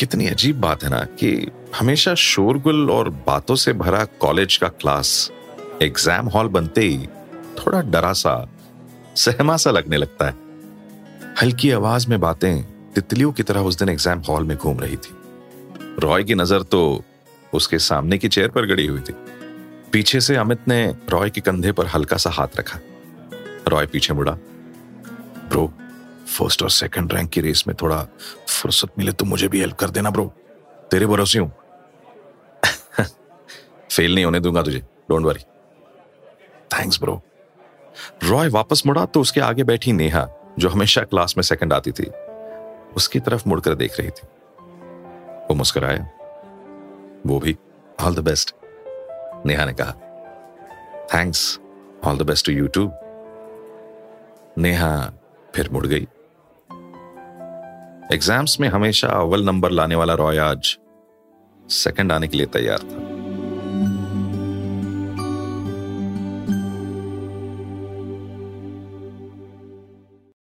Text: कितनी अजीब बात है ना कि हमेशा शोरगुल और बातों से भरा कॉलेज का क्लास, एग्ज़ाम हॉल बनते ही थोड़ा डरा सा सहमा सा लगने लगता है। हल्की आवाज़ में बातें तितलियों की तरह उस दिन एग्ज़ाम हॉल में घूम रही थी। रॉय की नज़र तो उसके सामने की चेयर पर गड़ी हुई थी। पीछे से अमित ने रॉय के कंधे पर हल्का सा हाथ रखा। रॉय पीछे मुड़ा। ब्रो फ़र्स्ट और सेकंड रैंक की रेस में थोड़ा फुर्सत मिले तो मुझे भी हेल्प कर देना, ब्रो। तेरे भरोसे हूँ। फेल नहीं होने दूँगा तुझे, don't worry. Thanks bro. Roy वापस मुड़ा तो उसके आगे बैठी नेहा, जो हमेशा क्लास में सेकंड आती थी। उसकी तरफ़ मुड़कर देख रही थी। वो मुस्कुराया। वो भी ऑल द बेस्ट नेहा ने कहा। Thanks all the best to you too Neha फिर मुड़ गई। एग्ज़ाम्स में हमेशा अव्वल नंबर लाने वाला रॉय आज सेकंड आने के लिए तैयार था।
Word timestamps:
कितनी 0.00 0.26
अजीब 0.26 0.60
बात 0.60 0.84
है 0.84 0.90
ना 0.90 0.98
कि 1.20 1.30
हमेशा 1.78 2.14
शोरगुल 2.14 2.90
और 2.90 3.08
बातों 3.26 3.54
से 3.54 3.72
भरा 3.72 4.04
कॉलेज 4.20 4.56
का 4.56 4.68
क्लास, 4.70 5.30
एग्ज़ाम 5.82 6.28
हॉल 6.28 6.48
बनते 6.48 6.80
ही 6.80 7.06
थोड़ा 7.58 7.80
डरा 7.82 8.12
सा 8.12 8.32
सहमा 9.16 9.56
सा 9.56 9.70
लगने 9.70 9.96
लगता 9.96 10.26
है। 10.26 10.34
हल्की 11.42 11.70
आवाज़ 11.70 12.08
में 12.08 12.18
बातें 12.20 12.62
तितलियों 12.94 13.32
की 13.32 13.42
तरह 13.42 13.60
उस 13.60 13.78
दिन 13.78 13.88
एग्ज़ाम 13.88 14.20
हॉल 14.20 14.44
में 14.44 14.56
घूम 14.56 14.80
रही 14.80 14.96
थी। 14.96 15.14
रॉय 15.98 16.24
की 16.24 16.34
नज़र 16.34 16.62
तो 16.62 16.80
उसके 17.54 17.78
सामने 17.80 18.18
की 18.18 18.28
चेयर 18.28 18.48
पर 18.48 18.66
गड़ी 18.66 18.86
हुई 18.86 19.00
थी। 19.00 19.14
पीछे 19.92 20.20
से 20.20 20.36
अमित 20.36 20.68
ने 20.68 20.82
रॉय 21.10 21.30
के 21.30 21.40
कंधे 21.40 21.72
पर 21.72 21.86
हल्का 21.86 22.16
सा 22.16 22.30
हाथ 22.30 22.58
रखा। 22.58 22.78
रॉय 23.68 23.86
पीछे 23.86 24.14
मुड़ा। 24.14 24.32
ब्रो 24.32 25.72
फ़र्स्ट 26.38 26.62
और 26.62 26.70
सेकंड 26.70 27.12
रैंक 27.12 27.30
की 27.30 27.40
रेस 27.40 27.64
में 27.68 27.76
थोड़ा 27.82 28.06
फुर्सत 28.48 28.88
मिले 28.98 29.12
तो 29.12 29.24
मुझे 29.24 29.48
भी 29.48 29.60
हेल्प 29.60 29.76
कर 29.76 29.90
देना, 29.90 30.10
ब्रो। 30.10 30.34
तेरे 30.90 31.06
भरोसे 31.06 31.38
हूँ। 31.38 31.52
फेल 33.92 34.14
नहीं 34.14 34.24
होने 34.24 34.40
दूँगा 34.40 34.62
तुझे, 34.62 34.78
don't 34.78 35.24
worry. 35.24 35.40
Thanks 36.78 37.00
bro. 37.00 37.22
Roy 38.24 38.48
वापस 38.48 38.82
मुड़ा 38.86 39.04
तो 39.04 39.20
उसके 39.20 39.40
आगे 39.40 39.64
बैठी 39.64 39.92
नेहा, 39.92 40.28
जो 40.58 40.68
हमेशा 40.68 41.02
क्लास 41.02 41.34
में 41.36 41.42
सेकंड 41.42 41.72
आती 41.72 41.92
थी। 41.92 42.10
उसकी 42.96 43.20
तरफ़ 43.20 43.48
मुड़कर 43.48 43.74
देख 43.74 44.00
रही 44.00 44.10
थी। 44.10 44.26
वो 45.40 45.54
मुस्कुराया। 45.54 46.10
वो 47.26 47.38
भी 47.40 47.56
ऑल 48.00 48.14
द 48.14 48.18
बेस्ट 48.18 48.54
नेहा 49.46 49.64
ने 49.64 49.72
कहा। 49.72 49.92
Thanks 51.14 51.60
all 52.04 52.18
the 52.18 52.22
best 52.22 52.46
to 52.46 52.52
you 52.52 52.66
too 52.66 52.90
Neha 54.58 55.12
फिर 55.54 55.70
मुड़ 55.70 55.86
गई। 55.86 56.08
एग्ज़ाम्स 58.12 58.60
में 58.60 58.68
हमेशा 58.68 59.08
अव्वल 59.08 59.44
नंबर 59.44 59.70
लाने 59.70 59.94
वाला 59.94 60.14
रॉय 60.14 60.38
आज 60.38 60.76
सेकंड 61.68 62.12
आने 62.12 62.28
के 62.28 62.36
लिए 62.36 62.46
तैयार 62.46 62.78
था। 62.78 63.09